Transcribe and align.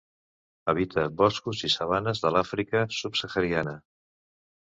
Habita 0.71 1.01
boscos 1.19 1.61
i 1.67 1.69
sabanes 1.73 2.23
de 2.25 2.33
l'Àfrica 2.37 2.83
subsahariana. 3.01 3.77